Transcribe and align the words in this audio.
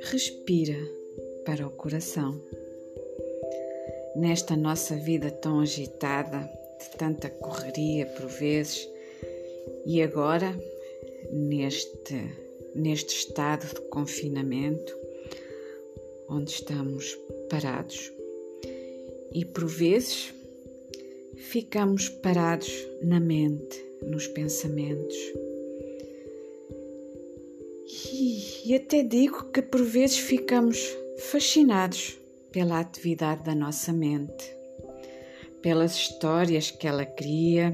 Respira 0.00 0.76
para 1.44 1.66
o 1.66 1.70
coração. 1.70 2.40
Nesta 4.16 4.56
nossa 4.56 4.96
vida 4.96 5.30
tão 5.30 5.60
agitada, 5.60 6.48
de 6.78 6.96
tanta 6.96 7.28
correria 7.28 8.06
por 8.06 8.26
vezes, 8.26 8.88
e 9.84 10.00
agora 10.02 10.56
neste, 11.32 12.14
neste 12.74 13.16
estado 13.16 13.66
de 13.66 13.80
confinamento, 13.88 14.96
onde 16.28 16.50
estamos 16.50 17.18
parados, 17.50 18.12
e 19.32 19.44
por 19.44 19.66
vezes 19.66 20.37
ficamos 21.50 22.10
parados 22.10 22.70
na 23.02 23.18
mente, 23.18 23.82
nos 24.02 24.26
pensamentos. 24.26 25.16
E, 28.12 28.68
e 28.70 28.74
até 28.74 29.02
digo 29.02 29.50
que 29.50 29.62
por 29.62 29.82
vezes 29.82 30.18
ficamos 30.18 30.78
fascinados 31.16 32.18
pela 32.52 32.80
atividade 32.80 33.44
da 33.44 33.54
nossa 33.54 33.94
mente, 33.94 34.54
pelas 35.62 35.94
histórias 35.96 36.70
que 36.70 36.86
ela 36.86 37.06
cria, 37.06 37.72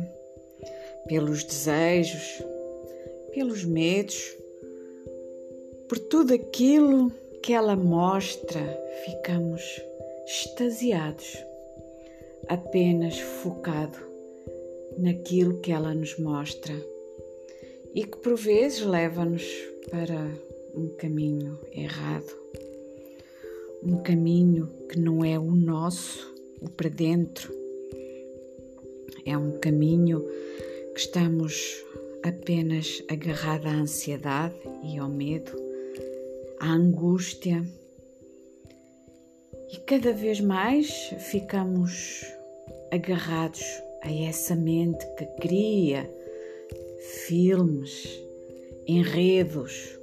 pelos 1.08 1.42
desejos, 1.42 2.44
pelos 3.32 3.64
medos, 3.64 4.36
por 5.88 5.98
tudo 5.98 6.32
aquilo 6.32 7.10
que 7.42 7.52
ela 7.52 7.74
mostra, 7.74 8.62
ficamos 9.04 9.62
extasiados, 10.24 11.44
apenas 12.48 13.18
focado 13.18 13.98
naquilo 14.98 15.60
que 15.60 15.72
ela 15.72 15.94
nos 15.94 16.18
mostra 16.18 16.74
e 17.94 18.04
que 18.04 18.18
por 18.18 18.36
vezes 18.36 18.84
leva-nos 18.84 19.44
para 19.90 20.28
um 20.74 20.88
caminho 20.96 21.58
errado, 21.72 22.36
um 23.82 24.02
caminho 24.02 24.68
que 24.88 24.98
não 24.98 25.24
é 25.24 25.38
o 25.38 25.54
nosso, 25.54 26.34
o 26.60 26.68
para 26.68 26.88
dentro, 26.88 27.52
é 29.24 29.36
um 29.38 29.52
caminho 29.58 30.24
que 30.94 31.00
estamos 31.00 31.84
apenas 32.24 33.02
agarrada 33.08 33.68
à 33.68 33.74
ansiedade 33.74 34.56
e 34.82 34.98
ao 34.98 35.08
medo, 35.08 35.52
à 36.60 36.72
angústia. 36.72 37.62
E 39.72 39.78
cada 39.86 40.12
vez 40.12 40.40
mais 40.40 40.90
ficamos 41.30 42.24
agarrados 42.94 43.82
a 44.02 44.12
essa 44.12 44.54
mente 44.54 45.04
que 45.16 45.26
cria 45.40 46.08
filmes, 47.26 48.22
enredos, 48.86 49.98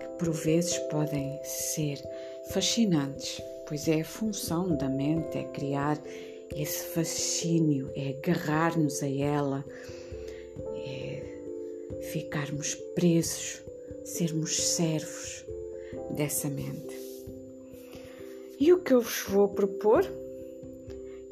que 0.00 0.08
por 0.18 0.32
vezes 0.32 0.78
podem 0.90 1.38
ser 1.44 2.00
fascinantes, 2.50 3.42
pois 3.68 3.86
é 3.86 4.00
a 4.00 4.04
função 4.04 4.76
da 4.76 4.88
mente, 4.88 5.36
é 5.36 5.44
criar 5.44 6.02
esse 6.56 6.84
fascínio, 6.86 7.90
é 7.94 8.16
agarrar-nos 8.16 9.02
a 9.02 9.08
ela, 9.08 9.64
é 10.74 11.22
ficarmos 12.12 12.74
presos, 12.94 13.62
sermos 14.04 14.56
servos 14.56 15.44
dessa 16.16 16.48
mente. 16.48 16.98
E 18.58 18.72
o 18.72 18.78
que 18.78 18.94
eu 18.94 19.02
vos 19.02 19.22
vou 19.28 19.48
propor 19.48 20.02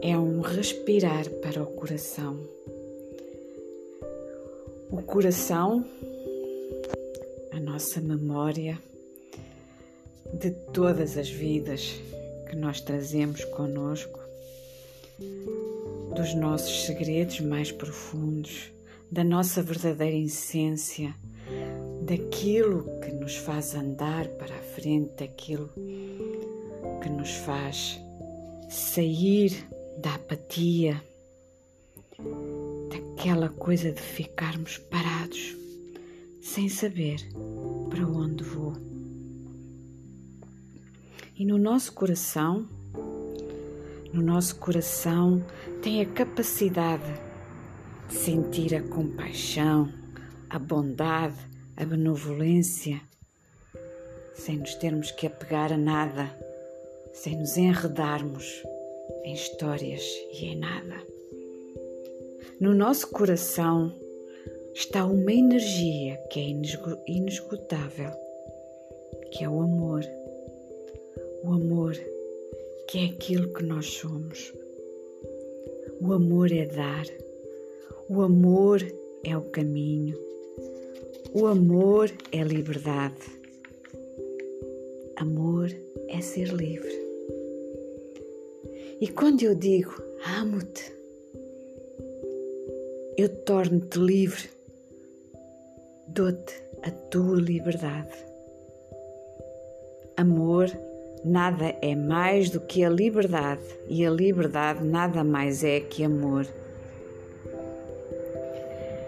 é 0.01 0.17
um 0.17 0.41
respirar 0.41 1.29
para 1.43 1.63
o 1.63 1.67
coração. 1.67 2.39
O 4.91 5.03
coração, 5.03 5.85
a 7.51 7.59
nossa 7.59 8.01
memória 8.01 8.79
de 10.33 10.51
todas 10.73 11.19
as 11.19 11.29
vidas 11.29 12.01
que 12.49 12.55
nós 12.55 12.81
trazemos 12.81 13.45
conosco, 13.47 14.21
dos 16.15 16.33
nossos 16.35 16.87
segredos 16.87 17.41
mais 17.41 17.73
profundos, 17.73 18.71
da 19.11 19.25
nossa 19.25 19.63
verdadeira 19.63 20.17
essência, 20.17 21.13
daquilo 22.03 22.85
que 23.01 23.11
nos 23.13 23.37
faz 23.37 23.75
andar 23.75 24.29
para 24.29 24.55
a 24.55 24.63
frente, 24.63 25.11
daquilo 25.19 25.71
que 27.03 27.09
nos 27.11 27.33
faz 27.33 28.01
sair 28.69 29.67
da 29.99 30.15
apatia, 30.15 31.03
daquela 32.89 33.49
coisa 33.49 33.91
de 33.91 34.01
ficarmos 34.01 34.79
parados 34.79 35.57
sem 36.41 36.69
saber 36.69 37.19
para 37.91 38.07
onde 38.07 38.45
vou. 38.45 38.75
E 41.37 41.45
no 41.45 41.59
nosso 41.59 41.93
coração, 41.93 42.69
no 44.13 44.23
nosso 44.23 44.57
coração 44.57 45.45
tem 45.83 46.01
a 46.01 46.07
capacidade 46.07 47.13
de 48.09 48.15
sentir 48.15 48.75
a 48.75 48.83
compaixão, 48.83 49.93
a 50.49 50.59
bondade, 50.59 51.39
a 51.77 51.85
benevolência, 51.85 53.01
sem 54.33 54.59
nos 54.59 54.75
termos 54.77 55.11
que 55.11 55.27
apegar 55.27 55.73
a 55.73 55.77
nada, 55.77 56.39
sem 57.13 57.37
nos 57.37 57.57
enredarmos 57.57 58.63
em 59.25 59.33
histórias 59.33 60.03
e 60.33 60.47
em 60.47 60.59
nada. 60.59 60.97
No 62.61 62.75
nosso 62.75 63.09
coração 63.11 63.95
está 64.75 65.05
uma 65.05 65.33
energia 65.33 66.17
que 66.31 66.41
é 66.41 67.01
inesgotável, 67.07 68.11
que 69.31 69.45
é 69.45 69.49
o 69.49 69.61
amor. 69.61 70.03
O 71.45 71.53
amor 71.53 71.95
que 72.89 72.99
é 72.99 73.05
aquilo 73.07 73.53
que 73.53 73.63
nós 73.63 73.87
somos. 73.87 74.53
O 76.01 76.13
amor 76.13 76.51
é 76.51 76.65
dar. 76.65 77.07
O 78.09 78.23
amor 78.23 78.81
é 79.23 79.37
o 79.37 79.43
caminho. 79.43 80.19
O 81.33 81.47
amor 81.47 82.11
é 82.33 82.43
liberdade. 82.43 83.21
Amor 85.17 85.71
é 86.09 86.21
ser 86.21 86.49
livre. 86.49 86.98
E 89.01 89.07
quando 89.07 89.43
eu 89.43 89.55
digo 89.55 89.95
amo-te, 90.41 90.93
eu 93.17 93.29
torno-te 93.45 93.97
livre, 93.97 94.51
dou-te 96.09 96.53
a 96.83 96.91
tua 96.91 97.37
liberdade. 97.37 98.17
Amor 100.17 100.69
nada 101.25 101.77
é 101.81 101.95
mais 101.95 102.51
do 102.51 102.61
que 102.61 102.83
a 102.83 102.91
liberdade, 102.91 103.63
e 103.89 104.05
a 104.05 104.11
liberdade 104.11 104.85
nada 104.85 105.23
mais 105.23 105.63
é 105.63 105.79
que 105.79 106.03
amor. 106.03 106.47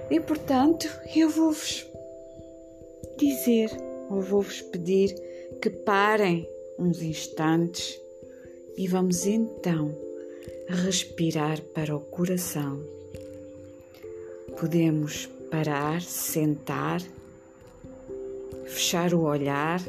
E 0.08 0.20
portanto, 0.20 0.88
eu 1.16 1.28
vou-vos 1.28 1.84
dizer, 3.16 3.70
ou 4.08 4.20
vou-vos 4.20 4.62
pedir 4.62 5.14
que 5.60 5.70
parem 5.70 6.48
uns 6.78 7.02
instantes 7.02 8.00
e 8.76 8.86
vamos 8.88 9.26
então 9.26 9.96
respirar 10.68 11.60
para 11.74 11.94
o 11.94 12.00
coração. 12.00 12.80
Podemos 14.58 15.26
parar, 15.50 16.00
sentar, 16.00 17.00
fechar 18.66 19.12
o 19.14 19.22
olhar, 19.22 19.80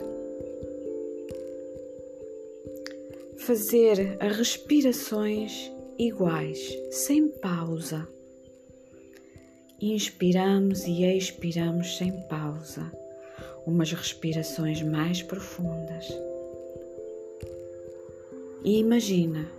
fazer 3.38 4.18
respirações 4.20 5.72
iguais, 5.98 6.60
sem 6.90 7.28
pausa. 7.28 8.08
Inspiramos 9.80 10.86
e 10.86 11.04
expiramos 11.04 11.98
sem 11.98 12.12
pausa, 12.28 12.92
umas 13.66 13.92
respirações 13.92 14.82
mais 14.84 15.22
profundas. 15.24 16.08
E 18.64 18.78
imagina 18.78 19.50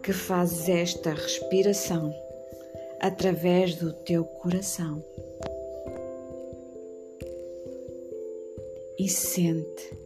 que 0.00 0.12
fazes 0.12 0.68
esta 0.68 1.12
respiração 1.12 2.14
através 3.00 3.74
do 3.74 3.92
teu 3.92 4.24
coração. 4.24 5.04
E 8.96 9.08
sente 9.08 9.98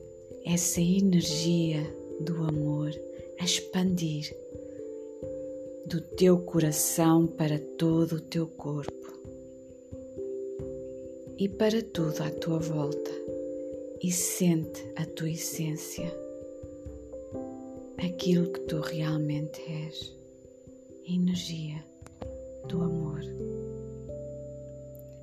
essa 0.44 0.80
energia 0.80 1.82
do 2.20 2.42
amor 2.44 2.90
a 3.38 3.44
expandir 3.44 4.34
do 5.84 6.00
teu 6.00 6.38
coração 6.38 7.26
para 7.26 7.58
todo 7.58 8.16
o 8.16 8.20
teu 8.20 8.46
corpo 8.46 9.00
e 11.36 11.46
para 11.46 11.82
tudo 11.82 12.22
à 12.22 12.30
tua 12.30 12.58
volta. 12.58 13.10
E 14.02 14.10
sente 14.10 14.90
a 14.96 15.04
tua 15.04 15.28
essência 15.28 16.10
aquilo 18.06 18.50
que 18.52 18.60
tu 18.60 18.80
realmente 18.80 19.60
és, 19.60 20.18
a 21.06 21.12
energia 21.12 21.84
do 22.68 22.82
amor. 22.82 23.20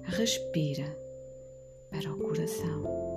Respira 0.03 0.85
para 1.89 2.11
o 2.13 2.17
coração. 2.17 3.16